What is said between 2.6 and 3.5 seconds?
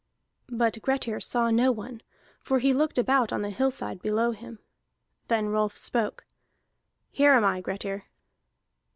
looked about on